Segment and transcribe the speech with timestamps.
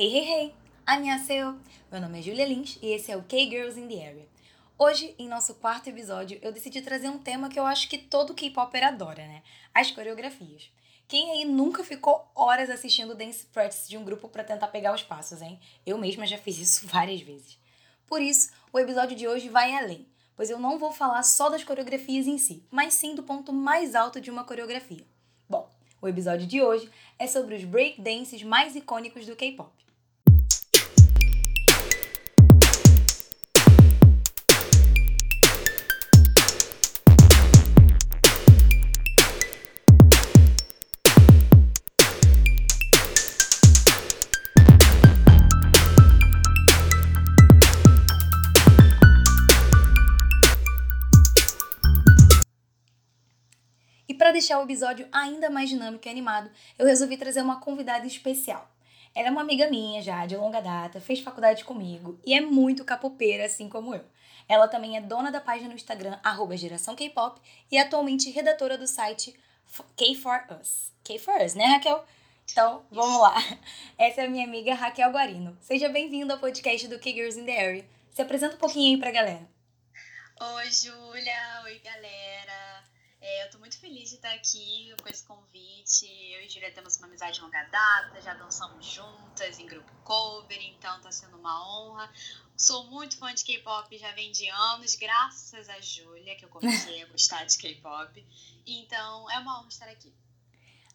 [0.00, 0.54] Hey, hey, hey!
[0.86, 1.58] Annyeonghaseyo!
[1.90, 4.28] Meu nome é Julia Lins e esse é o K-Girls in the Area.
[4.78, 8.32] Hoje, em nosso quarto episódio, eu decidi trazer um tema que eu acho que todo
[8.32, 9.42] K-Popper adora, né?
[9.74, 10.70] As coreografias.
[11.08, 15.02] Quem aí nunca ficou horas assistindo dance practice de um grupo para tentar pegar os
[15.02, 15.58] passos, hein?
[15.84, 17.58] Eu mesma já fiz isso várias vezes.
[18.06, 20.06] Por isso, o episódio de hoje vai além,
[20.36, 23.96] pois eu não vou falar só das coreografias em si, mas sim do ponto mais
[23.96, 25.04] alto de uma coreografia.
[25.48, 25.68] Bom,
[26.00, 26.88] o episódio de hoje
[27.18, 29.87] é sobre os breakdances mais icônicos do K-pop.
[54.48, 58.66] Deixar o episódio ainda mais dinâmico e animado, eu resolvi trazer uma convidada especial.
[59.14, 62.82] Ela é uma amiga minha já, de longa data, fez faculdade comigo e é muito
[62.82, 64.02] capopeira, assim como eu.
[64.48, 67.38] Ela também é dona da página no Instagram, arroba Geração K-Pop,
[67.70, 69.38] e é atualmente redatora do site
[69.98, 70.92] K4Us.
[71.04, 72.02] K4Us, né, Raquel?
[72.50, 73.34] Então, vamos lá.
[73.98, 75.58] Essa é a minha amiga Raquel Guarino.
[75.60, 77.84] Seja bem-vinda ao podcast do K-Girls in the Area.
[78.10, 79.46] Se apresenta um pouquinho aí pra galera.
[80.40, 81.62] Oi, Júlia.
[81.64, 82.87] Oi, galera.
[83.30, 86.06] É, eu tô muito feliz de estar aqui com esse convite.
[86.32, 90.58] Eu e Júlia temos uma amizade de longa data, já dançamos juntas em grupo cover,
[90.62, 92.10] então tá sendo uma honra.
[92.56, 97.02] Sou muito fã de K-pop, já vem de anos, graças a Júlia, que eu comecei
[97.02, 98.26] a gostar de K-pop.
[98.66, 100.10] Então é uma honra estar aqui.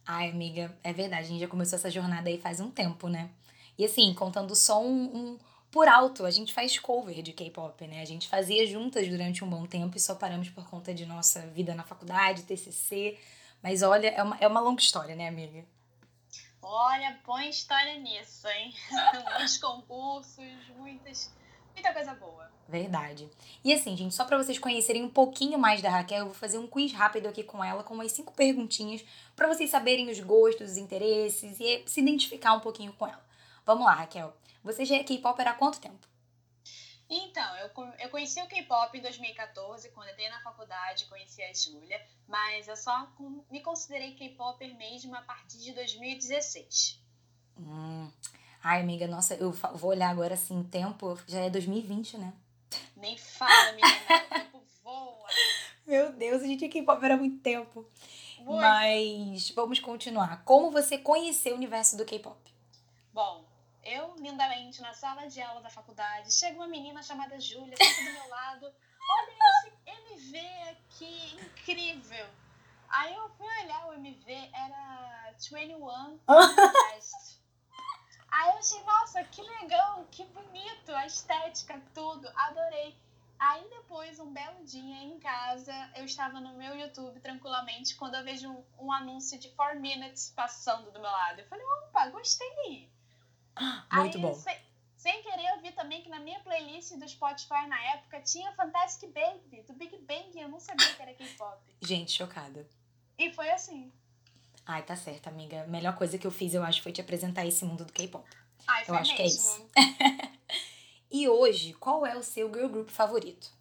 [0.03, 3.29] Ai, amiga, é verdade, a gente já começou essa jornada aí faz um tempo, né?
[3.77, 5.39] E assim, contando só um, um
[5.73, 8.03] por alto, a gente faz cover de K-pop, né?
[8.03, 11.41] A gente fazia juntas durante um bom tempo e só paramos por conta de nossa
[11.47, 13.17] vida na faculdade, TCC.
[13.59, 15.65] Mas olha, é uma, é uma longa história, né, amiga?
[16.61, 18.71] Olha, põe história nisso, hein?
[19.33, 20.45] Muitos concursos,
[20.77, 21.33] muitas,
[21.73, 22.51] muita coisa boa.
[22.69, 23.27] Verdade.
[23.63, 26.59] E assim, gente, só para vocês conhecerem um pouquinho mais da Raquel, eu vou fazer
[26.59, 29.03] um quiz rápido aqui com ela, com umas cinco perguntinhas,
[29.35, 33.25] para vocês saberem os gostos, os interesses e se identificar um pouquinho com ela.
[33.65, 34.35] Vamos lá, Raquel.
[34.63, 36.07] Você já é K-Popper há quanto tempo?
[37.09, 37.69] Então, eu,
[37.99, 42.75] eu conheci o K-pop em 2014, quando entrei na faculdade, conheci a Júlia, mas eu
[42.75, 43.07] só
[43.51, 46.99] me considerei K-Popper mesmo a partir de 2016.
[47.59, 48.09] Hum.
[48.63, 52.33] Ai, amiga, nossa, eu vou olhar agora assim, tempo, já é 2020, né?
[52.95, 55.27] Nem fala, menina, o tempo voa.
[55.85, 57.85] Meu Deus, a gente é K-Popper há muito tempo.
[58.39, 58.61] Muito.
[58.61, 60.43] Mas vamos continuar.
[60.45, 62.37] Como você conheceu o universo do K-pop?
[63.13, 63.42] Bom,
[63.93, 68.11] eu, lindamente, na sala de aula da faculdade, chega uma menina chamada Júlia, senta do
[68.11, 68.73] meu lado.
[69.09, 72.27] Olha esse MV aqui, incrível.
[72.89, 76.19] Aí eu fui olhar o MV, era 21
[76.91, 77.41] Best.
[78.29, 82.97] Aí eu achei, nossa, que legal, que bonito, a estética, tudo, adorei.
[83.37, 88.23] Aí depois, um belo dia em casa, eu estava no meu YouTube tranquilamente quando eu
[88.23, 91.41] vejo um, um anúncio de 4 Minutes passando do meu lado.
[91.41, 92.89] Eu falei, opa, gostei.
[93.91, 94.33] Muito Aí, bom.
[94.33, 94.57] Sem,
[94.95, 99.11] sem querer, eu vi também que na minha playlist do Spotify na época tinha Fantastic
[99.11, 100.31] Baby, do Big Bang.
[100.35, 101.57] Eu não sabia que era K-pop.
[101.81, 102.67] Gente, chocada.
[103.17, 103.91] E foi assim.
[104.65, 105.63] Ai, tá certo, amiga.
[105.63, 108.27] A melhor coisa que eu fiz, eu acho, foi te apresentar esse mundo do K-pop.
[108.65, 109.17] Ai, foi Eu acho mesmo.
[109.17, 109.69] que é isso.
[111.15, 113.51] E hoje, qual é o seu girl group favorito?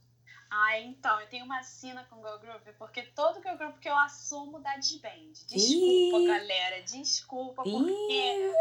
[0.54, 3.96] Ah, então, eu tenho uma sina com Girl Group, porque todo Girl Group que eu
[3.96, 5.32] assumo dá desband.
[5.48, 6.26] Desculpa, Ih.
[6.26, 8.52] galera, desculpa, porque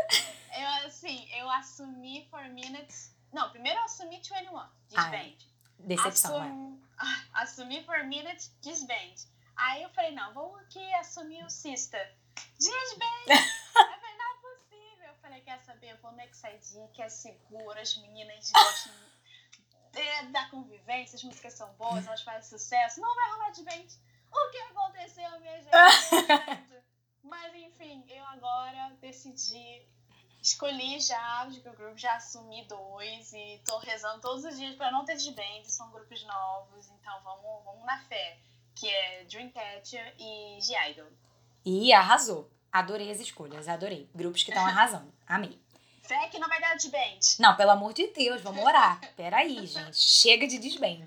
[0.58, 3.14] eu, assim, eu assumi For Minutes...
[3.34, 4.42] Não, primeiro eu assumi 21,
[4.88, 5.38] desband.
[5.80, 6.48] Decepção, é.
[6.48, 6.82] Assum...
[6.98, 9.16] Ah, Assumi For Minutes, desband.
[9.58, 12.16] Aí eu falei, não, vamos aqui assumir o Sister.
[12.58, 13.26] Desband!
[13.28, 13.36] eu
[13.76, 15.08] falei, não é possível.
[15.10, 18.94] Eu falei, quer saber, eu vou no XID, que é seguro, as meninas gostam
[20.92, 23.88] convivência, as músicas são boas, elas fazem sucesso, não vai rolar desband.
[24.32, 25.72] O que aconteceu, minha gente?
[27.24, 29.86] Mas enfim, eu agora decidi,
[30.42, 35.06] escolhi já os groups, já assumi dois e tô rezando todos os dias pra não
[35.06, 38.38] ter desband, são grupos novos, então vamos, vamos na fé,
[38.76, 41.12] que é Dreamcatcher e G-Idol.
[41.64, 42.50] E arrasou.
[42.72, 44.10] Adorei as escolhas, adorei.
[44.16, 45.14] Grupos que estão arrasando.
[45.28, 45.61] Amei.
[46.04, 49.00] Fé que não vai dar desband, Não, pelo amor de Deus, vamos orar.
[49.16, 49.96] Peraí, gente.
[49.98, 51.06] Chega de desband.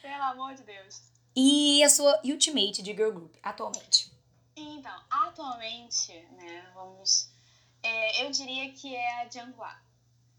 [0.00, 1.02] pelo amor de Deus.
[1.36, 4.12] E a sua ultimate de girl group, atualmente?
[4.56, 7.28] Então, atualmente, né, vamos.
[7.82, 9.74] é, eu diria que é a Janghua.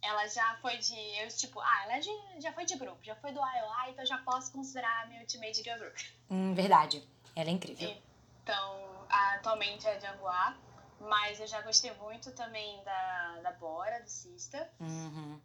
[0.02, 0.96] Ela já foi de.
[1.18, 4.20] Eu, tipo, ah, ela já, já foi de grupo, já foi do IOI, então já
[4.20, 5.98] posso considerar a minha ultimate girl group.
[6.30, 7.04] Hum, verdade.
[7.36, 7.98] Ela é incrível.
[8.44, 10.56] Então, atualmente é a Janghua,
[11.00, 14.70] mas eu já gostei muito também da, da Bora, do Sista.
[14.80, 15.40] Uhum.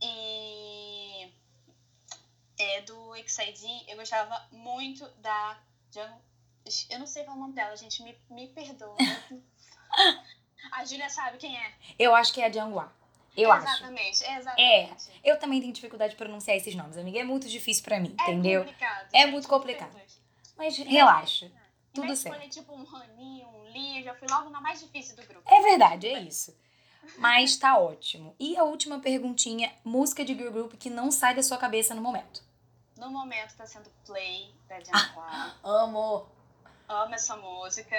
[0.00, 1.32] E
[2.58, 5.58] é, do XID, eu gostava muito da
[5.92, 6.12] Jung...
[6.90, 8.96] Eu não sei qual é o nome dela, gente, me, me perdoa.
[10.72, 11.72] a Júlia sabe quem é.
[11.98, 12.92] Eu acho que é a Jianghua.
[13.36, 14.38] Eu exatamente, acho.
[14.38, 17.20] Exatamente, É, eu também tenho dificuldade de pronunciar esses nomes, amiga.
[17.20, 18.64] É muito difícil pra mim, é entendeu?
[18.64, 20.00] Complicado, É gente, muito complicado.
[20.56, 21.50] Mas relaxa.
[22.02, 22.34] Tudo certo.
[22.34, 23.58] escolher tipo um Rani, um
[23.98, 25.42] eu já fui logo na mais difícil do grupo.
[25.46, 26.56] É verdade, é isso.
[27.16, 28.34] Mas tá ótimo.
[28.38, 32.02] E a última perguntinha: música de girl group que não sai da sua cabeça no
[32.02, 32.42] momento.
[32.96, 35.54] No momento tá sendo Play da Jianhua.
[35.62, 36.26] Amo!
[36.88, 37.96] Amo essa música.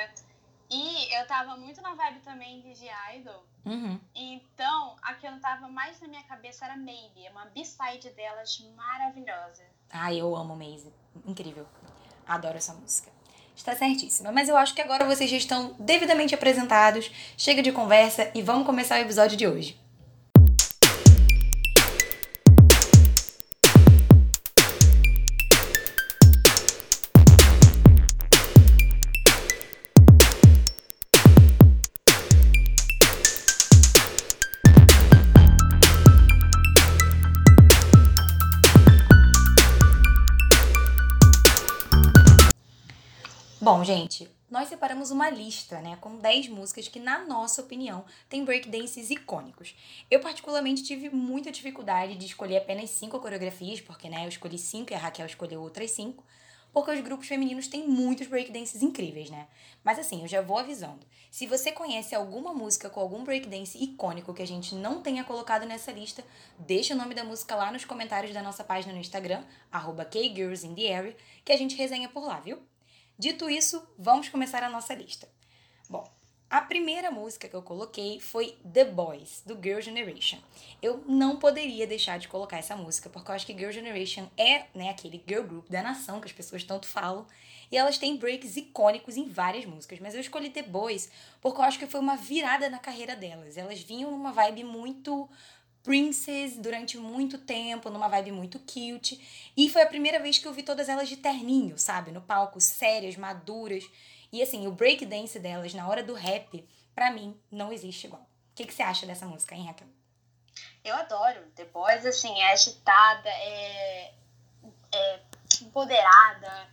[0.70, 3.44] E eu tava muito na vibe também de G-Idol.
[3.66, 4.00] Uhum.
[4.14, 8.60] Então, a que eu tava mais na minha cabeça era Maybe, é uma B-side delas
[8.76, 9.64] maravilhosa.
[9.90, 10.94] Ai, eu amo Maisie.
[11.26, 11.66] Incrível.
[12.28, 13.12] Adoro essa música.
[13.60, 14.32] Está certíssima.
[14.32, 17.12] Mas eu acho que agora vocês já estão devidamente apresentados.
[17.38, 19.78] Chega de conversa e vamos começar o episódio de hoje.
[43.72, 48.44] Bom, gente, nós separamos uma lista, né, com 10 músicas que, na nossa opinião, tem
[48.44, 49.76] breakdances icônicos.
[50.10, 54.92] Eu, particularmente, tive muita dificuldade de escolher apenas 5 coreografias, porque, né, eu escolhi 5
[54.92, 56.24] e a Raquel escolheu outras 5,
[56.74, 59.48] porque os grupos femininos têm muitos breakdances incríveis, né?
[59.84, 61.06] Mas assim, eu já vou avisando.
[61.30, 65.68] Se você conhece alguma música com algum breakdance icônico que a gente não tenha colocado
[65.68, 66.26] nessa lista,
[66.58, 70.34] deixa o nome da música lá nos comentários da nossa página no Instagram, arroba que
[71.48, 72.58] a gente resenha por lá, viu?
[73.20, 75.28] Dito isso, vamos começar a nossa lista.
[75.90, 76.10] Bom,
[76.50, 80.38] a primeira música que eu coloquei foi The Boys, do Girl Generation.
[80.82, 84.68] Eu não poderia deixar de colocar essa música, porque eu acho que Girl Generation é
[84.74, 87.28] né, aquele girl group da nação que as pessoas tanto falam.
[87.70, 90.00] E elas têm breaks icônicos em várias músicas.
[90.00, 91.12] Mas eu escolhi The Boys
[91.42, 93.58] porque eu acho que foi uma virada na carreira delas.
[93.58, 95.30] Elas vinham numa vibe muito
[95.84, 99.52] princess durante muito tempo, numa vibe muito cute.
[99.56, 102.12] E foi a primeira vez que eu vi todas elas de terninho, sabe?
[102.12, 103.90] No palco, sérias, maduras.
[104.32, 108.22] E assim, o breakdance delas na hora do rap, pra mim, não existe igual.
[108.22, 109.88] O que, que você acha dessa música, hein, Raquel?
[110.84, 111.42] Eu adoro.
[111.56, 114.14] The Boys, assim, é agitada, é,
[114.92, 115.20] é
[115.62, 116.70] empoderada,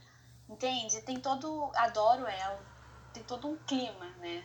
[0.49, 1.01] entende?
[1.03, 1.71] Tem todo.
[1.75, 2.65] Adoro ela.
[3.13, 4.45] Tem todo um clima, né?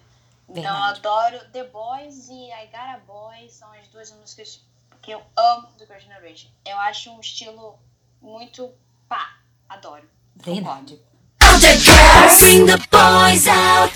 [0.50, 0.98] Então eu Verdade.
[1.00, 4.60] adoro The Boys e I Got a Boy são as duas músicas
[5.02, 6.48] que eu amo do Girl Generation.
[6.64, 7.78] Eu acho um estilo
[8.22, 8.70] muito
[9.08, 9.36] pá,
[9.68, 10.04] adoro.
[10.36, 11.00] Verdade.
[11.42, 13.92] All the girls, bring the boys out.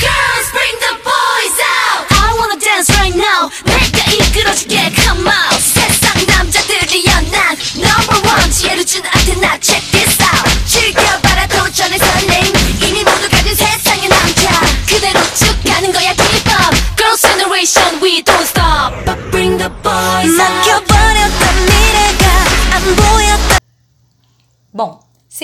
[0.00, 2.06] Girls, bring the boys out.
[2.10, 3.48] I wanna dance right now.
[3.64, 5.60] 내가 이끌어줄게, come out.
[5.60, 8.50] 세상 남자들이여 난 number one.
[8.50, 10.05] 지혜를 준 아테나, check this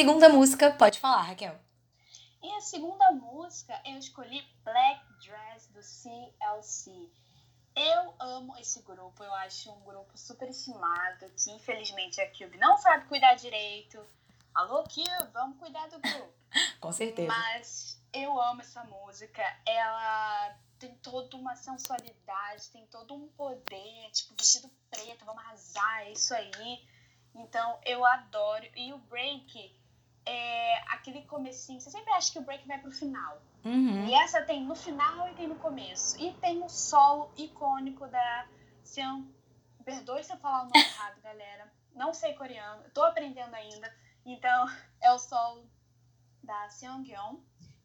[0.03, 1.57] Segunda música, pode falar, Raquel.
[2.41, 7.09] E a segunda música eu escolhi Black Dress do CLC.
[7.73, 12.77] Eu amo esse grupo, eu acho um grupo super estimado, que infelizmente a Cube não
[12.77, 13.97] sabe cuidar direito.
[14.53, 16.33] Alô, Cube, vamos cuidar do grupo.
[16.81, 17.29] Com certeza.
[17.29, 19.41] Mas eu amo essa música.
[19.65, 26.11] Ela tem toda uma sensualidade, tem todo um poder, tipo, vestido preto, vamos arrasar, é
[26.11, 26.85] isso aí.
[27.33, 28.67] Então eu adoro.
[28.75, 29.81] E o break
[30.25, 31.79] é aquele comecinho.
[31.79, 33.41] Você sempre acha que o break vai pro final.
[33.63, 34.05] Uhum.
[34.07, 36.19] E essa tem no final e tem no começo.
[36.21, 38.47] E tem o solo icônico da
[38.83, 39.23] Seon.
[39.83, 41.71] Perdoe se eu falar o nome errado, galera.
[41.93, 43.93] Não sei coreano, tô aprendendo ainda.
[44.25, 44.65] Então,
[45.01, 45.69] é o solo
[46.41, 47.37] da Seongyeon,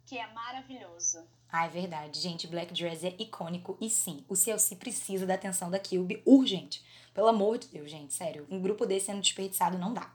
[0.06, 1.28] que é maravilhoso.
[1.50, 2.20] Ah, é verdade.
[2.20, 3.76] Gente, Black Dress é icônico.
[3.80, 6.84] E sim, o CLC precisa da atenção da Cube urgente.
[7.14, 8.46] Pelo amor de Deus, gente, sério.
[8.50, 10.12] Um grupo desse sendo desperdiçado não dá.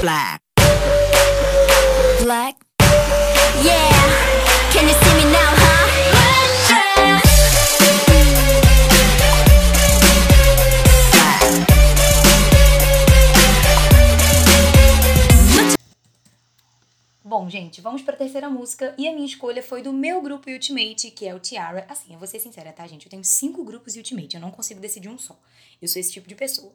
[0.00, 0.40] Black.
[2.22, 2.56] Black.
[3.62, 3.90] Yeah.
[4.72, 5.78] Can you see me now, huh?
[17.24, 18.94] Bom, gente, vamos pra terceira música.
[18.96, 21.84] E a minha escolha foi do meu grupo Ultimate, que é o Tiara.
[21.86, 23.04] Assim, eu vou ser sincera, tá, gente?
[23.04, 25.38] Eu tenho cinco grupos Ultimate, eu não consigo decidir um só.
[25.80, 26.72] Eu sou esse tipo de pessoa.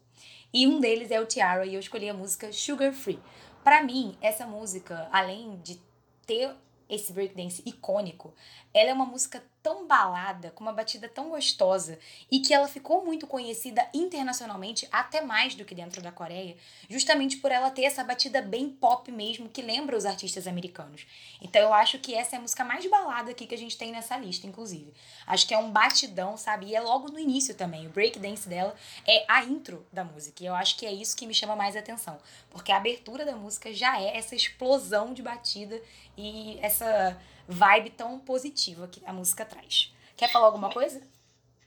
[0.53, 3.19] E um deles é o Tiara, e eu escolhi a música Sugar Free.
[3.63, 5.81] Pra mim, essa música, além de
[6.27, 6.55] ter
[6.87, 8.33] esse breakdance icônico,
[8.73, 11.97] ela é uma música tão balada, com uma batida tão gostosa
[12.29, 16.57] e que ela ficou muito conhecida internacionalmente, até mais do que dentro da Coreia,
[16.89, 21.05] justamente por ela ter essa batida bem pop mesmo, que lembra os artistas americanos.
[21.41, 23.91] Então eu acho que essa é a música mais balada aqui que a gente tem
[23.91, 24.93] nessa lista, inclusive.
[25.25, 26.67] Acho que é um batidão, sabe?
[26.67, 27.87] E é logo no início também.
[27.87, 28.75] O breakdance dela
[29.07, 30.43] é a intro da música.
[30.43, 32.17] E eu acho que é isso que me chama mais atenção.
[32.49, 35.81] Porque a abertura da música já é essa explosão de batida
[36.17, 39.93] e essa vibe tão positiva que a música traz.
[40.15, 41.01] Quer falar alguma coisa?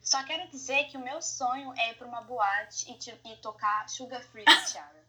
[0.03, 3.89] Só quero dizer que o meu sonho é ir pra uma boate e, e tocar
[3.89, 5.05] Sugar Free Tiara.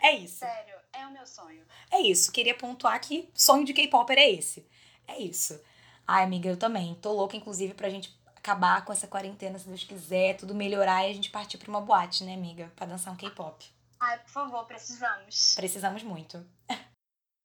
[0.00, 0.38] é isso.
[0.38, 1.62] Sério, é o meu sonho.
[1.90, 2.32] É isso.
[2.32, 4.66] Queria pontuar que sonho de K-Popper é esse.
[5.06, 5.60] É isso.
[6.06, 6.94] Ai, amiga, eu também.
[6.94, 11.10] Tô louca, inclusive, pra gente acabar com essa quarentena, se Deus quiser, tudo melhorar e
[11.10, 12.72] a gente partir pra uma boate, né, amiga?
[12.74, 13.64] Pra dançar um K-pop.
[14.00, 15.54] Ai, por favor, precisamos.
[15.54, 16.44] Precisamos muito.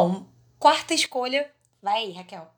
[0.00, 0.24] Bom,
[0.60, 1.52] quarta escolha.
[1.82, 2.48] Vai aí, Raquel.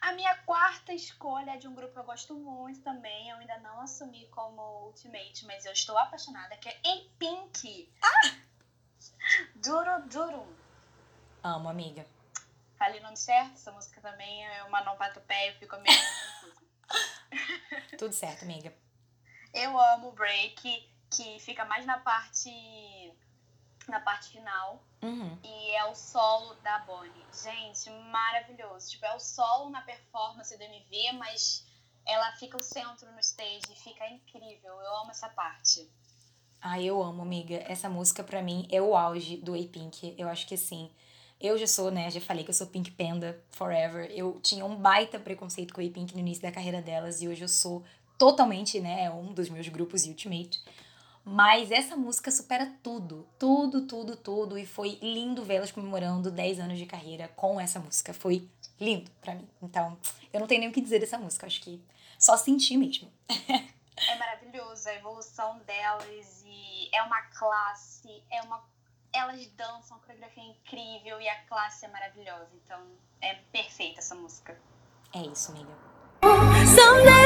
[0.00, 3.28] A minha quarta escolha é de um grupo que eu gosto muito também.
[3.28, 7.92] Eu ainda não assumi como Ultimate, mas eu estou apaixonada, que é A-Pink.
[8.00, 8.36] Ah!
[9.56, 10.46] Duro Duro.
[11.42, 12.06] Amo, amiga.
[12.78, 13.54] Falei o nome certo?
[13.54, 15.98] Essa música também é uma onomatopeia, eu fico meio.
[17.98, 18.72] Tudo certo, amiga.
[19.52, 22.48] Eu amo o break, que fica mais na parte
[23.90, 24.82] na parte final.
[25.02, 25.38] Uhum.
[25.42, 27.24] E é o solo da Bonnie.
[27.32, 28.90] Gente, maravilhoso.
[28.90, 31.66] Tipo, é o solo na performance do MV, mas
[32.06, 34.80] ela fica o centro no stage, fica incrível.
[34.80, 35.88] Eu amo essa parte.
[36.60, 37.62] Ai, eu amo, amiga.
[37.68, 40.14] Essa música pra mim é o auge do A-Pink.
[40.18, 40.90] Eu acho que assim,
[41.40, 44.10] eu já sou, né, já falei que eu sou Pink Panda forever.
[44.10, 47.42] Eu tinha um baita preconceito com a A-Pink no início da carreira delas e hoje
[47.42, 47.84] eu sou
[48.18, 50.60] totalmente, né, um dos meus grupos Ultimate.
[51.30, 54.56] Mas essa música supera tudo, tudo, tudo, tudo.
[54.56, 58.14] E foi lindo vê-las comemorando 10 anos de carreira com essa música.
[58.14, 58.48] Foi
[58.80, 59.46] lindo pra mim.
[59.62, 59.98] Então,
[60.32, 61.46] eu não tenho nem o que dizer dessa música.
[61.46, 61.82] Acho que
[62.18, 63.12] só senti mesmo.
[63.28, 68.62] É maravilhoso a evolução delas e é uma classe, é uma
[69.12, 72.48] elas dançam, a coreografia é incrível e a classe é maravilhosa.
[72.64, 72.80] Então,
[73.20, 74.58] é perfeita essa música.
[75.12, 75.76] É isso, amiga.
[76.22, 77.17] Someday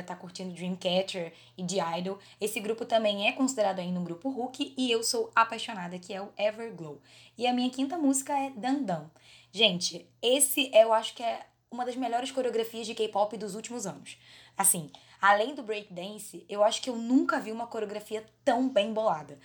[0.00, 2.18] agora tá curtindo Dreamcatcher e The Idol.
[2.40, 6.20] Esse grupo também é considerado ainda um grupo Hulk e eu sou apaixonada, que é
[6.20, 7.00] o Everglow.
[7.36, 9.10] E a minha quinta música é Dandam.
[9.52, 14.16] Gente, esse eu acho que é uma das melhores coreografias de K-pop dos últimos anos.
[14.56, 14.90] Assim,
[15.20, 19.38] além do breakdance, eu acho que eu nunca vi uma coreografia tão bem bolada.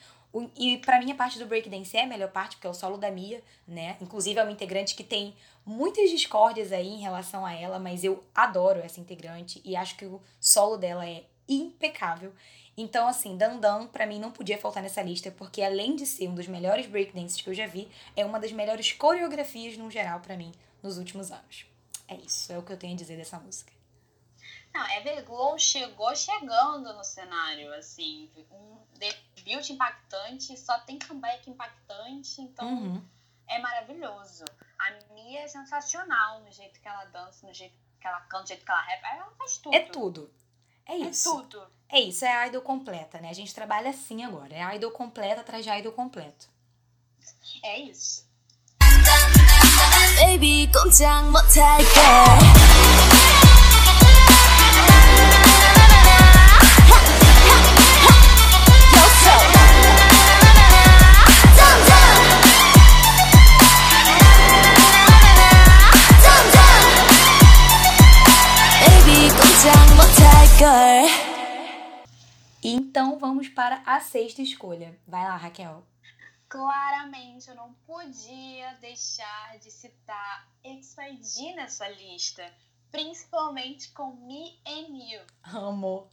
[0.55, 2.97] E pra mim a parte do breakdance é a melhor parte, porque é o solo
[2.97, 3.95] da Mia, né?
[4.01, 5.33] Inclusive é uma integrante que tem
[5.65, 10.05] muitas discórdias aí em relação a ela, mas eu adoro essa integrante e acho que
[10.05, 12.33] o solo dela é impecável.
[12.77, 16.35] Então, assim, Dandan pra mim não podia faltar nessa lista, porque além de ser um
[16.35, 20.35] dos melhores breakdances que eu já vi, é uma das melhores coreografias no geral pra
[20.35, 20.51] mim
[20.83, 21.65] nos últimos anos.
[22.07, 23.74] É isso, é o que eu tenho a dizer dessa música.
[24.75, 28.77] Não, Everglow chegou chegando no cenário, assim, um
[29.41, 33.01] build impactante, só tem comeback impactante, então uhum.
[33.47, 34.43] é maravilhoso.
[34.77, 38.47] A Mia é sensacional no jeito que ela dança, no jeito que ela canta, no
[38.47, 39.73] jeito que ela rap, ela faz tudo.
[39.73, 40.33] É tudo.
[40.85, 41.29] É isso.
[41.29, 41.67] É tudo.
[41.87, 43.29] É isso, é a idol completa, né?
[43.29, 46.49] A gente trabalha assim agora, é a idol completa atrás de idol completo.
[47.63, 48.25] É isso.
[50.19, 50.69] Baby,
[72.63, 74.97] Então vamos para a sexta escolha.
[75.05, 75.85] Vai lá, Raquel.
[76.47, 82.49] Claramente eu não podia deixar de citar XYD nessa lista.
[82.89, 85.21] Principalmente com Me and You.
[85.43, 86.09] Amo.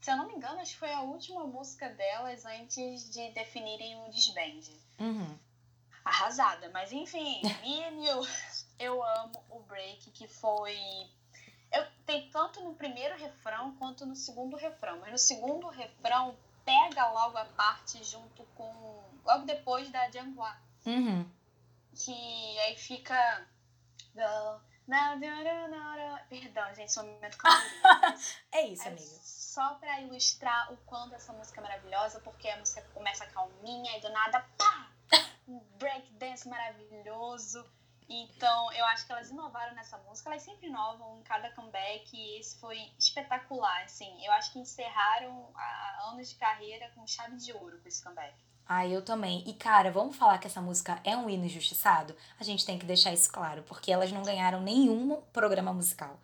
[0.00, 4.02] Se eu não me engano, acho que foi a última música delas antes de definirem
[4.02, 4.62] o disband.
[4.98, 5.38] Uhum.
[6.04, 8.26] Arrasada, mas enfim, Me and You.
[8.76, 10.76] Eu amo o break que foi.
[11.72, 14.98] Eu, tem tanto no primeiro refrão quanto no segundo refrão.
[15.00, 19.04] Mas no segundo refrão, pega logo a parte junto com.
[19.24, 20.56] Logo depois da Jangwa.
[20.86, 21.28] Uhum.
[21.94, 23.46] Que aí fica.
[26.28, 27.38] Perdão, gente, é um momento.
[28.52, 29.20] É isso, É amiga.
[29.22, 34.00] só pra ilustrar o quanto essa música é maravilhosa, porque a música começa calminha e
[34.00, 34.90] do nada, pá!
[35.46, 37.64] Um breakdance maravilhoso.
[38.12, 40.30] Então, eu acho que elas inovaram nessa música.
[40.30, 44.12] Elas sempre inovam em cada comeback e esse foi espetacular, assim.
[44.26, 45.48] Eu acho que encerraram
[46.08, 48.34] anos de carreira com chave de ouro com esse comeback.
[48.66, 49.44] Ah, eu também.
[49.46, 52.16] E, cara, vamos falar que essa música é um hino injustiçado?
[52.38, 56.18] A gente tem que deixar isso claro, porque elas não ganharam nenhum programa musical.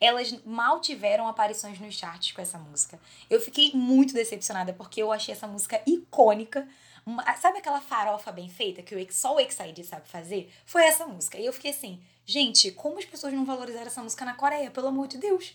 [0.00, 3.00] Elas mal tiveram aparições nos charts com essa música.
[3.30, 6.68] Eu fiquei muito decepcionada, porque eu achei essa música icônica.
[7.04, 10.52] Uma- sabe aquela farofa bem feita que o só o XID sabe fazer?
[10.64, 11.38] Foi essa música.
[11.38, 14.70] E eu fiquei assim, gente, como as pessoas não valorizaram essa música na Coreia?
[14.70, 15.54] Pelo amor de Deus.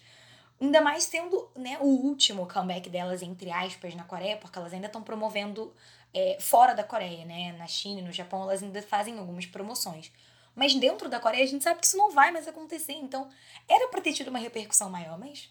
[0.60, 4.88] Ainda mais sendo né, o último comeback delas, entre aspas, na Coreia, porque elas ainda
[4.88, 5.74] estão promovendo
[6.13, 7.54] é, fora da Coreia, né?
[7.58, 10.12] Na China e no Japão, elas ainda fazem algumas promoções.
[10.56, 12.94] Mas dentro da Coreia, a gente sabe que isso não vai mais acontecer.
[12.94, 13.30] Então,
[13.70, 15.50] era pra ter tido uma repercussão maior, mas.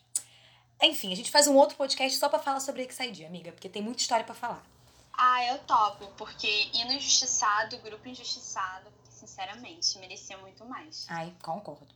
[0.83, 3.81] Enfim, a gente faz um outro podcast só pra falar sobre XID, amiga, porque tem
[3.81, 4.63] muita história pra falar.
[5.19, 11.07] Ah, eu topo, porque hino injustiçado, grupo injustiçado, sinceramente, merecia muito mais.
[11.09, 11.87] Ai, concordo.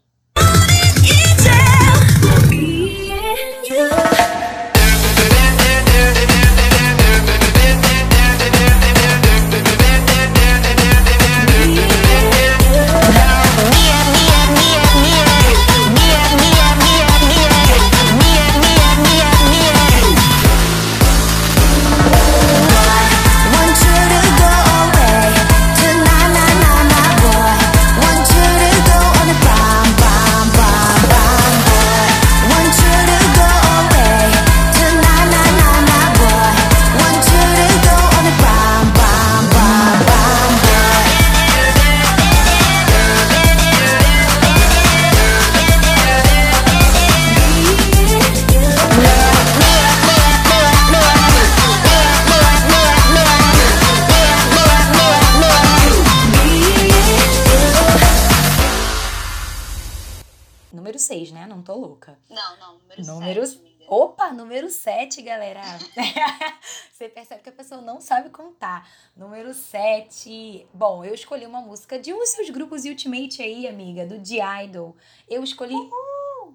[62.61, 63.71] Não, número, Número- 7, amiga.
[63.89, 65.61] Opa, número 7, galera.
[66.93, 68.89] Você percebe que a pessoa não sabe contar.
[69.17, 70.67] Número 7.
[70.73, 74.65] Bom, eu escolhi uma música de um dos seus grupos Ultimate aí, amiga, do The
[74.65, 74.97] Idol.
[75.29, 75.75] Eu escolhi.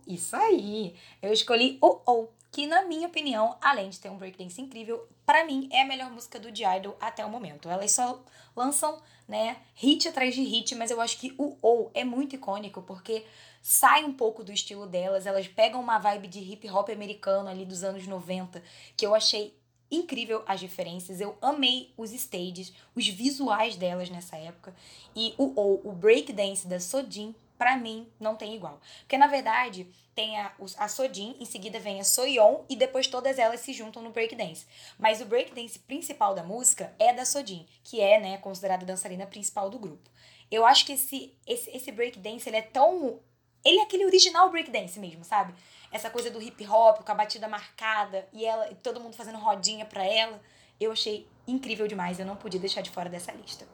[0.07, 0.95] Isso aí.
[1.21, 5.43] Eu escolhi O O, que na minha opinião, além de ter um breakdance incrível, pra
[5.45, 7.67] mim é a melhor música do The Idol até o momento.
[7.69, 8.23] Elas só
[8.55, 12.81] lançam, né, hit atrás de hit, mas eu acho que o O é muito icônico
[12.83, 13.25] porque
[13.67, 17.65] sai um pouco do estilo delas, elas pegam uma vibe de hip hop americano ali
[17.65, 18.61] dos anos 90,
[18.95, 19.57] que eu achei
[19.89, 21.19] incrível as diferenças.
[21.19, 24.71] Eu amei os stages, os visuais delas nessa época.
[25.15, 28.79] E o o, o breakdance da Sojin, pra mim, não tem igual.
[28.99, 33.39] Porque na verdade, tem a, a Sojin, em seguida vem a Soyeon e depois todas
[33.39, 34.67] elas se juntam no breakdance.
[34.99, 39.25] Mas o breakdance principal da música é da Sojin, que é, né, considerada a dançarina
[39.25, 40.07] principal do grupo.
[40.51, 43.19] Eu acho que esse, esse, esse breakdance, ele é tão...
[43.65, 45.55] Ele é aquele original breakdance mesmo, sabe?
[45.91, 49.39] Essa coisa do hip hop, com a batida marcada e ela, e todo mundo fazendo
[49.39, 50.39] rodinha pra ela.
[50.79, 53.67] Eu achei incrível demais, eu não podia deixar de fora dessa lista.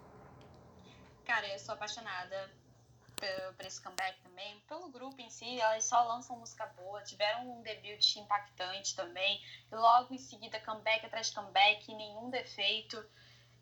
[1.26, 2.50] Cara, eu sou apaixonada
[3.56, 4.60] por esse comeback também.
[4.68, 7.02] Pelo grupo em si, elas só lançam música boa.
[7.04, 9.40] Tiveram um debut impactante também.
[9.72, 13.04] Logo em seguida, comeback atrás de comeback, nenhum defeito.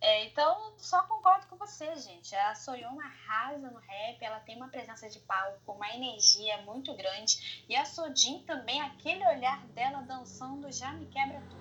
[0.01, 2.33] É, então, só concordo com você, gente.
[2.33, 7.65] A Soyeon arrasa no rap, ela tem uma presença de palco, uma energia muito grande.
[7.67, 11.59] E a Sojin também, aquele olhar dela dançando já me quebra tudo.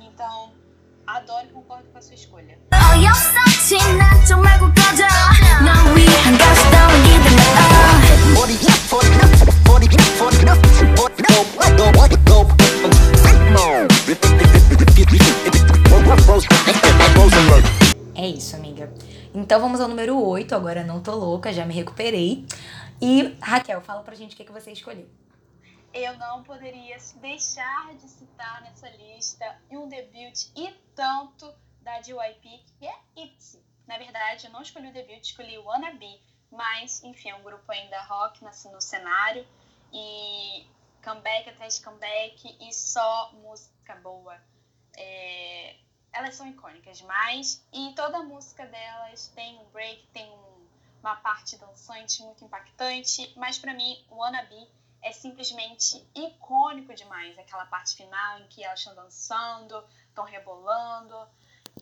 [0.00, 0.52] Então,
[1.06, 2.58] adoro e concordo com a sua escolha.
[2.72, 2.94] Oh,
[18.14, 18.92] é isso, amiga.
[19.34, 22.46] Então vamos ao número 8, agora não tô louca, já me recuperei.
[23.00, 25.08] E Raquel, fala pra gente o que, que você escolheu.
[25.92, 32.86] Eu não poderia deixar de citar nessa lista um debut e tanto da JYP, que
[32.86, 33.60] é ITZY.
[33.88, 37.64] Na verdade, eu não escolhi o debut, escolhi o Wannabe, mas, enfim, é um grupo
[37.72, 39.44] ainda rock assim, no cenário.
[39.92, 40.64] E
[41.04, 44.38] comeback atrás de comeback e só música boa.
[44.96, 45.76] É,
[46.12, 47.64] elas são icônicas demais.
[47.72, 50.66] E toda música delas tem um break, tem um,
[51.00, 54.68] uma parte dançante muito impactante, mas para mim o Wannabe
[55.02, 61.16] é simplesmente icônico demais, aquela parte final em que elas estão dançando, estão rebolando.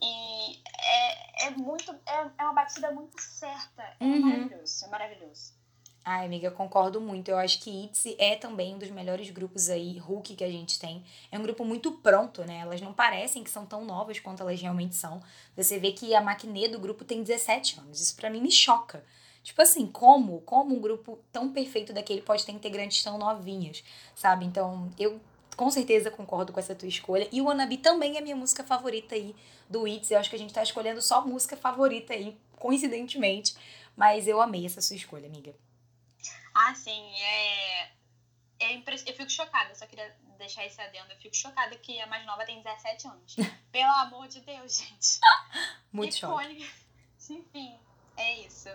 [0.01, 4.21] E é, é muito é, é uma batida muito certa, é Uhum.
[4.21, 5.60] maravilhoso, é maravilhoso.
[6.03, 7.29] Ai, amiga, eu concordo muito.
[7.29, 10.79] Eu acho que ITZY é também um dos melhores grupos aí, Hulk, que a gente
[10.79, 11.05] tem.
[11.31, 12.61] É um grupo muito pronto, né?
[12.61, 15.23] Elas não parecem que são tão novas quanto elas realmente são.
[15.55, 18.01] Você vê que a maquinê do grupo tem 17 anos.
[18.01, 19.05] Isso pra mim me choca.
[19.43, 20.41] Tipo assim, como?
[20.43, 23.85] Como um grupo tão perfeito daquele pode ter integrantes tão novinhas,
[24.15, 24.45] sabe?
[24.47, 25.21] Então, eu
[25.55, 27.29] com certeza concordo com essa tua escolha.
[27.31, 29.35] E o Wannabe também é minha música favorita aí
[29.69, 30.15] do ITZY.
[30.15, 33.55] Eu acho que a gente tá escolhendo só música favorita aí, coincidentemente.
[33.95, 35.55] Mas eu amei essa sua escolha, amiga.
[36.63, 37.91] Ah, sim, é.
[38.61, 41.11] é impre- Eu fico chocada, só queria deixar esse adendo.
[41.13, 43.37] Eu fico chocada que a mais nova tem 17 anos.
[43.73, 45.19] Pelo amor de Deus, gente.
[45.93, 46.17] Muito.
[46.17, 46.71] Icônica.
[47.31, 47.79] Enfim,
[48.17, 48.69] é isso.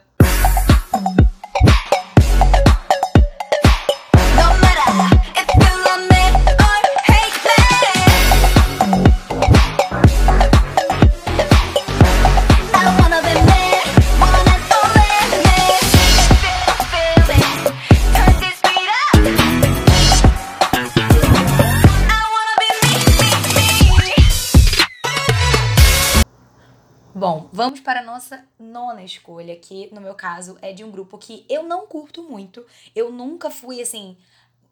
[28.15, 32.23] Nossa nona escolha, que no meu caso é de um grupo que eu não curto
[32.23, 32.65] muito.
[32.95, 34.17] Eu nunca fui assim,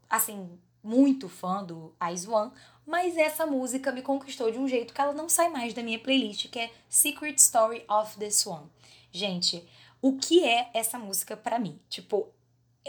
[0.10, 2.52] assim, muito fã do Ice One,
[2.86, 6.00] mas essa música me conquistou de um jeito que ela não sai mais da minha
[6.00, 8.64] playlist, que é Secret Story of the Swan.
[9.12, 9.68] Gente,
[10.02, 11.78] o que é essa música pra mim?
[11.90, 12.30] Tipo,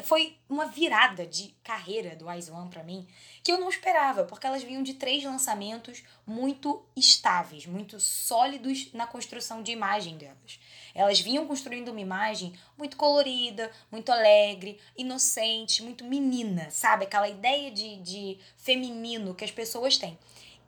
[0.02, 3.06] foi uma virada de carreira do Ice One pra mim
[3.42, 9.06] que eu não esperava, porque elas vinham de três lançamentos muito estáveis, muito sólidos na
[9.06, 10.58] construção de imagem delas.
[10.94, 17.04] Elas vinham construindo uma imagem muito colorida, muito alegre, inocente, muito menina, sabe?
[17.04, 20.18] Aquela ideia de, de feminino que as pessoas têm.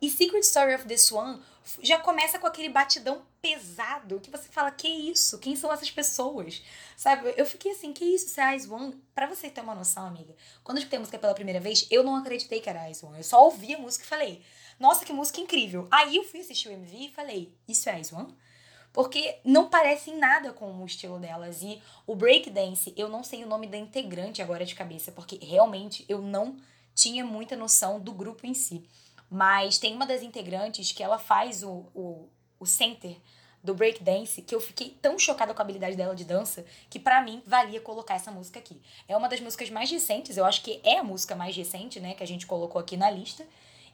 [0.01, 1.39] E Secret Story of the Swan
[1.81, 5.37] já começa com aquele batidão pesado que você fala, que isso?
[5.39, 6.61] Quem são essas pessoas?
[6.95, 7.33] Sabe?
[7.35, 8.27] Eu fiquei assim, que isso?
[8.27, 8.95] Isso é Ice One?
[9.13, 12.03] Pra você ter uma noção, amiga, quando eu escutei a música pela primeira vez, eu
[12.03, 13.17] não acreditei que era Ice One.
[13.17, 14.41] Eu só ouvi a música e falei,
[14.79, 15.87] nossa, que música incrível.
[15.91, 18.33] Aí eu fui assistir o MV e falei, isso é Ice One?
[18.93, 21.61] Porque não parece em nada com o estilo delas.
[21.61, 26.05] E o breakdance, eu não sei o nome da integrante agora de cabeça, porque realmente
[26.07, 26.57] eu não
[26.95, 28.87] tinha muita noção do grupo em si.
[29.29, 33.17] Mas tem uma das integrantes que ela faz o, o, o center
[33.63, 37.21] do breakdance que eu fiquei tão chocada com a habilidade dela de dança que pra
[37.21, 38.79] mim valia colocar essa música aqui.
[39.07, 42.13] É uma das músicas mais recentes, eu acho que é a música mais recente, né,
[42.13, 43.45] que a gente colocou aqui na lista,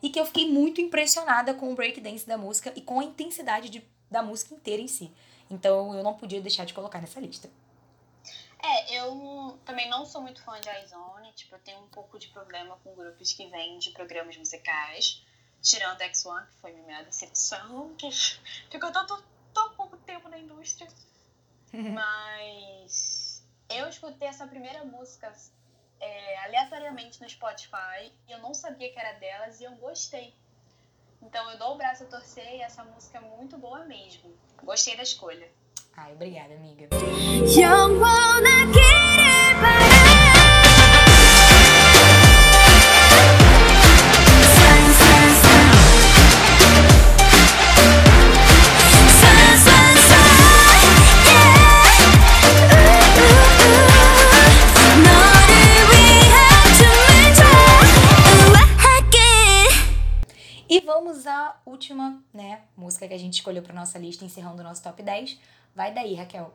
[0.02, 3.70] e que eu fiquei muito impressionada com o breakdance da música e com a intensidade
[3.70, 5.10] de, da música inteira em si.
[5.50, 7.50] Então eu não podia deixar de colocar nessa lista.
[8.64, 12.30] É, eu também não sou muito fã de iZone, tipo, eu tenho um pouco de
[12.30, 15.22] problema com grupos que vêm de programas musicais,
[15.62, 18.10] tirando X1, que foi minha decepção, que
[18.72, 19.22] ficou tanto,
[19.54, 20.88] tão pouco tempo na indústria.
[21.74, 25.34] Mas eu escutei essa primeira música
[26.00, 30.34] é, aleatoriamente no Spotify e eu não sabia que era delas e eu gostei.
[31.22, 34.38] Então eu dou o braço a torcer e essa música é muito boa mesmo.
[34.62, 35.52] Gostei da escolha.
[35.96, 36.90] Ai, obrigada, amiga.
[60.70, 64.64] E vamos à última, né, música que a gente escolheu para nossa lista, encerrando o
[64.64, 65.38] nosso top 10,
[65.76, 66.54] Vai daí, Raquel.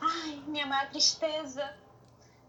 [0.00, 1.76] Ai, minha maior tristeza.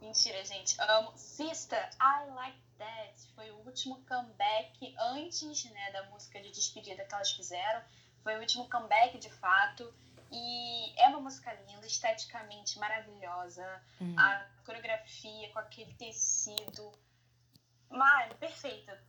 [0.02, 0.76] Mentira, gente.
[0.82, 1.12] Amo.
[1.16, 3.28] Sister, I Like That.
[3.36, 7.82] Foi o último comeback antes né, da música de despedida que elas fizeram.
[8.24, 9.94] Foi o último comeback de fato.
[10.32, 13.84] E é uma música linda, esteticamente maravilhosa.
[14.02, 14.16] Uhum.
[14.18, 16.92] A coreografia com aquele tecido.
[17.90, 19.00] Mano, perfeita.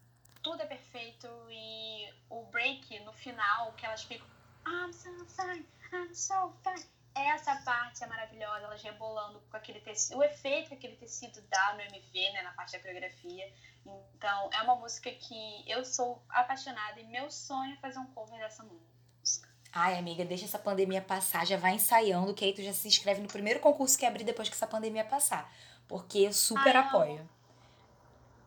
[0.42, 1.26] Tudo é perfeito.
[1.50, 4.26] E o break no final, que elas ficam.
[4.66, 6.84] I'm so fine, I'm so fine.
[7.14, 11.74] Essa parte é maravilhosa, elas rebolando com aquele tecido, o efeito que aquele tecido dá
[11.74, 13.52] no MV, né, na parte da coreografia.
[13.86, 18.38] Então, é uma música que eu sou apaixonada e meu sonho é fazer um cover
[18.40, 19.48] dessa música.
[19.72, 23.20] Ai, amiga, deixa essa pandemia passar, já vai ensaiando, que aí tu já se inscreve
[23.20, 25.52] no primeiro concurso que abrir depois que essa pandemia passar.
[25.86, 27.28] Porque eu super Ai, apoio.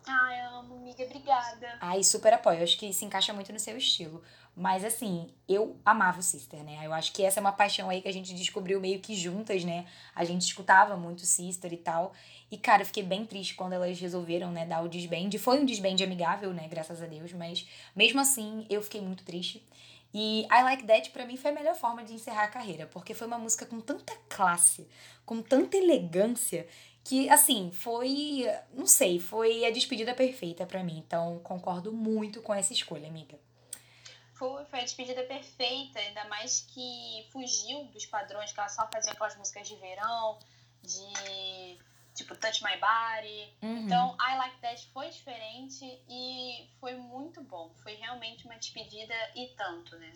[0.08, 1.78] Ai, amo, amiga, obrigada.
[1.82, 2.64] Ai, super apoio.
[2.64, 4.24] Acho que se encaixa muito no seu estilo.
[4.60, 6.80] Mas assim, eu amava o Sister, né?
[6.84, 9.64] Eu acho que essa é uma paixão aí que a gente descobriu meio que juntas,
[9.64, 9.86] né?
[10.16, 12.12] A gente escutava muito Sister e tal.
[12.50, 15.30] E, cara, eu fiquei bem triste quando elas resolveram, né, dar o desband.
[15.38, 16.68] Foi um desband amigável, né?
[16.68, 17.32] Graças a Deus.
[17.34, 19.64] Mas mesmo assim, eu fiquei muito triste.
[20.12, 22.88] E I Like That, pra mim, foi a melhor forma de encerrar a carreira.
[22.88, 24.88] Porque foi uma música com tanta classe,
[25.24, 26.66] com tanta elegância,
[27.04, 28.44] que, assim, foi.
[28.74, 30.98] Não sei, foi a despedida perfeita pra mim.
[31.06, 33.38] Então, concordo muito com essa escolha, amiga.
[34.38, 39.12] Foi, foi a despedida perfeita, ainda mais que fugiu dos padrões que ela só fazia
[39.12, 40.38] aquelas músicas de verão,
[40.84, 41.78] de
[42.14, 43.54] tipo Touch My Body.
[43.62, 43.78] Uhum.
[43.86, 47.72] Então, I Like That foi diferente e foi muito bom.
[47.84, 50.14] Foi realmente uma despedida e tanto, né?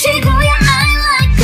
[0.00, 1.41] Chegou e I like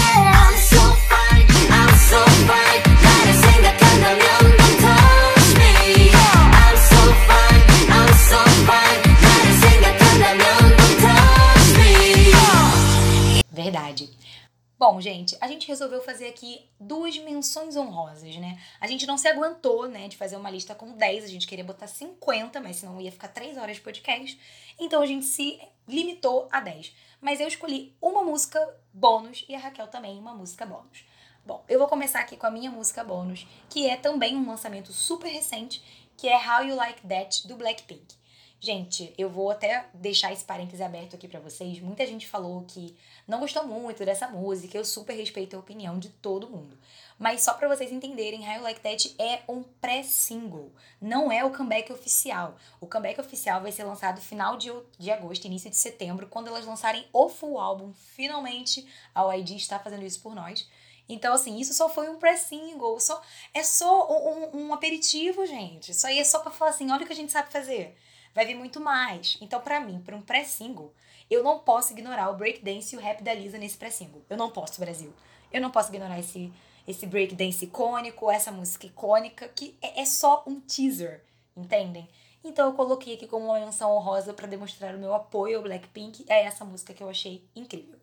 [15.00, 18.60] Gente, a gente resolveu fazer aqui duas menções honrosas, né?
[18.80, 21.64] A gente não se aguentou, né, de fazer uma lista com 10, a gente queria
[21.64, 24.38] botar 50, mas senão ia ficar 3 horas de podcast.
[24.78, 26.94] Então a gente se limitou a 10.
[27.20, 28.58] Mas eu escolhi uma música
[28.92, 31.04] bônus e a Raquel também uma música bônus.
[31.44, 34.92] Bom, eu vou começar aqui com a minha música bônus, que é também um lançamento
[34.92, 35.82] super recente,
[36.16, 38.17] que é How You Like That do Blackpink.
[38.60, 41.78] Gente, eu vou até deixar esse parêntese aberto aqui pra vocês.
[41.78, 44.76] Muita gente falou que não gostou muito dessa música.
[44.76, 46.76] Eu super respeito a opinião de todo mundo.
[47.16, 50.72] Mas só pra vocês entenderem, How Like That é um pré-single.
[51.00, 52.56] Não é o comeback oficial.
[52.80, 56.66] O comeback oficial vai ser lançado final de, de agosto, início de setembro, quando elas
[56.66, 57.92] lançarem o full álbum.
[57.92, 60.68] Finalmente, a YG está fazendo isso por nós.
[61.08, 62.98] Então, assim, isso só foi um pré-single.
[62.98, 63.22] Só,
[63.54, 65.92] é só um, um, um aperitivo, gente.
[65.92, 67.96] Isso aí é só pra falar assim, olha o que a gente sabe fazer
[68.38, 69.36] vai vir muito mais.
[69.40, 70.94] Então, pra mim, pra um pré-single,
[71.28, 74.24] eu não posso ignorar o breakdance e o rap da Lisa nesse pré-single.
[74.30, 75.12] Eu não posso, Brasil.
[75.52, 76.52] Eu não posso ignorar esse,
[76.86, 81.24] esse breakdance icônico, essa música icônica, que é, é só um teaser,
[81.56, 82.08] entendem?
[82.44, 86.24] Então eu coloquei aqui como uma menção honrosa pra demonstrar o meu apoio ao Blackpink
[86.30, 87.98] a essa música que eu achei incrível.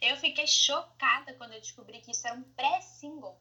[0.00, 3.36] Eu fiquei chocada quando eu descobri que isso era um pré-single.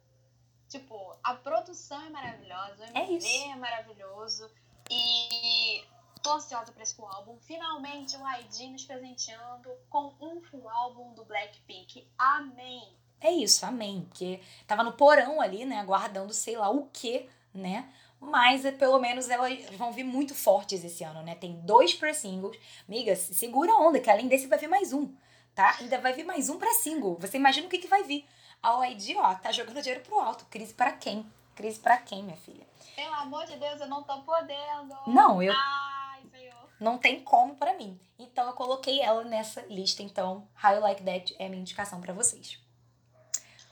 [0.69, 3.51] Tipo, a produção é maravilhosa, o É MV isso.
[3.51, 4.47] é maravilhoso.
[4.89, 5.84] E
[6.21, 7.38] tô ansiosa pra esse álbum.
[7.41, 12.08] Finalmente o ID nos presenteando com um full álbum do Blackpink.
[12.17, 12.93] Amém!
[13.19, 14.06] É isso, amém.
[14.10, 17.91] Porque tava no porão ali, né, aguardando sei lá o que, né?
[18.19, 21.36] Mas é, pelo menos elas vão vir muito fortes esse ano, né?
[21.36, 22.58] Tem dois pré-singles.
[22.88, 25.13] Miga, se- segura a onda, que além desse vai vir mais um,
[25.54, 25.78] tá?
[25.80, 27.17] Ainda vai vir mais um pré-single.
[27.19, 28.28] Você imagina o que, que vai vir.
[28.62, 30.45] A OID, ó, tá jogando dinheiro pro alto.
[30.50, 31.26] Crise para quem?
[31.58, 32.65] Crise para quem, minha filha?
[32.96, 34.96] Pelo amor de Deus, eu não tô podendo!
[35.08, 36.54] Não, eu- Ai, Senhor!
[36.80, 38.00] Não tem como pra mim.
[38.20, 40.04] Então eu coloquei ela nessa lista.
[40.04, 42.60] Então, How You Like That é a minha indicação pra vocês.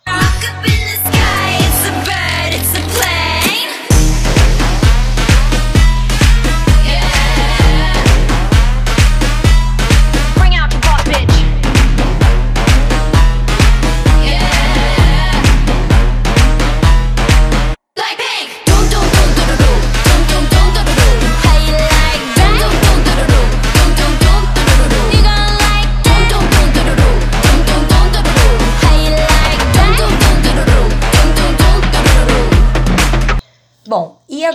[0.07, 2.34] Up in the sky, it's a bird,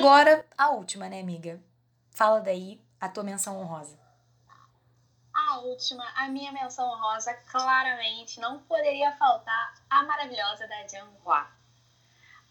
[0.00, 1.62] agora a última, né, amiga?
[2.10, 3.98] Fala daí a tua menção honrosa.
[5.32, 11.46] A última, a minha menção honrosa, claramente não poderia faltar a maravilhosa da Jianhua.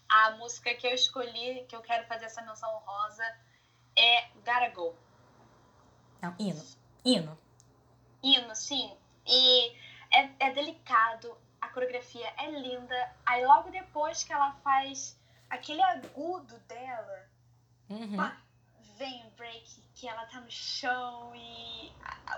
[0.08, 3.24] A música que eu escolhi, que eu quero fazer essa menção honrosa,
[3.96, 4.94] é Gotta Go.
[6.22, 6.62] Não, hino.
[7.04, 7.38] Hino.
[8.22, 8.96] Hino, sim.
[9.26, 9.70] E
[10.12, 13.14] é, é delicado, a coreografia é linda.
[13.24, 17.29] Aí logo depois que ela faz aquele agudo dela,
[17.90, 18.16] Uhum.
[18.16, 18.40] pá,
[18.96, 21.92] vem o break, que ela tá no chão e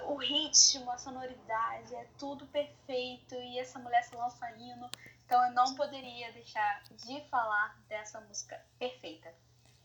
[0.07, 4.89] o ritmo, a sonoridade, é tudo perfeito e essa mulher se lança hino.
[5.27, 9.33] Então eu não poderia deixar de falar dessa música perfeita.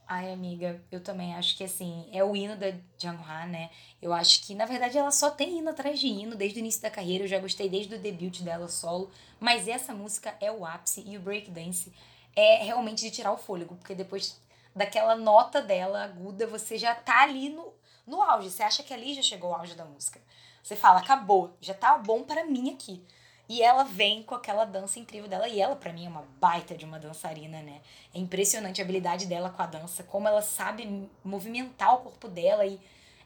[0.10, 3.69] Ai, amiga, eu também acho que assim, é o hino da Jungha, né?
[4.01, 6.82] Eu acho que, na verdade, ela só tem hino atrás de hino desde o início
[6.82, 7.25] da carreira.
[7.25, 9.12] Eu já gostei desde o debut dela solo.
[9.38, 11.91] Mas essa música é o ápice e o breakdance
[12.34, 14.39] é realmente de tirar o fôlego, porque depois
[14.77, 17.73] daquela nota dela aguda, você já tá ali no,
[18.05, 18.49] no auge.
[18.49, 20.21] Você acha que ali já chegou o auge da música.
[20.61, 23.03] Você fala, acabou, já tá bom pra mim aqui.
[23.49, 25.47] E ela vem com aquela dança incrível dela.
[25.47, 27.81] E ela, pra mim, é uma baita de uma dançarina, né?
[28.13, 32.65] É impressionante a habilidade dela com a dança, como ela sabe movimentar o corpo dela
[32.65, 32.79] e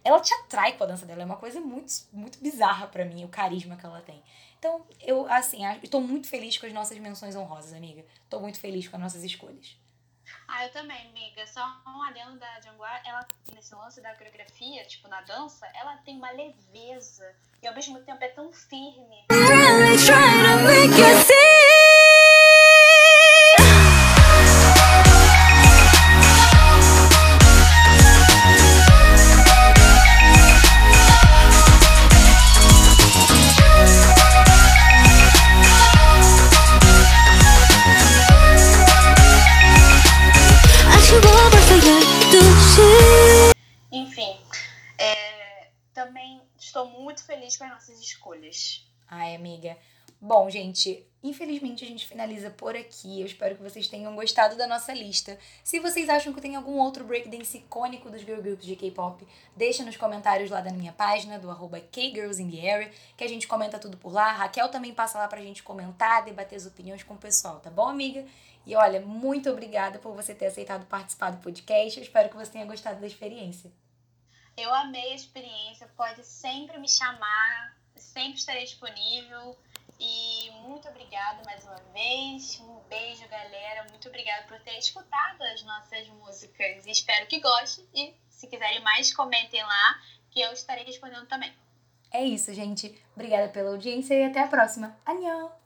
[0.04, 1.24] ela te atrai com a dança dela.
[1.24, 4.22] É uma coisa muito, muito bizarra pra mim, o carisma que ela tem.
[4.60, 8.06] Então, eu, assim, tô muito feliz com as nossas menções honrosas, amiga.
[8.30, 9.81] Tô muito feliz com as nossas escolhas.
[10.48, 11.46] Ah, eu também, amiga.
[11.48, 16.18] Só um adendo da Jungwar, ela, nesse lance da coreografia, tipo, na dança, ela tem
[16.18, 19.26] uma leveza e ao mesmo tempo é tão firme.
[47.72, 48.86] Nossas escolhas.
[49.08, 49.78] Ai, amiga.
[50.20, 53.22] Bom, gente, infelizmente a gente finaliza por aqui.
[53.22, 55.38] Eu espero que vocês tenham gostado da nossa lista.
[55.64, 59.84] Se vocês acham que tem algum outro breakdance icônico dos girl groups de K-pop, deixa
[59.84, 64.14] nos comentários lá da minha página, do arroba KGirlsInTheArea, que a gente comenta tudo por
[64.14, 64.26] lá.
[64.26, 67.72] A Raquel também passa lá pra gente comentar, debater as opiniões com o pessoal, tá
[67.72, 68.24] bom, amiga?
[68.64, 71.98] E olha, muito obrigada por você ter aceitado participar do podcast.
[71.98, 73.72] Eu espero que você tenha gostado da experiência.
[74.58, 79.58] Eu amei a experiência, pode sempre me chamar, sempre estarei disponível.
[80.00, 82.60] E muito obrigada mais uma vez.
[82.60, 83.86] Um beijo, galera.
[83.90, 86.88] Muito obrigada por ter escutado as nossas músicas.
[86.88, 87.88] Espero que gostem.
[87.94, 91.54] E se quiserem mais, comentem lá, que eu estarei respondendo também.
[92.12, 93.00] É isso, gente.
[93.16, 94.98] Obrigada pela audiência e até a próxima.
[95.06, 95.61] Annyeong!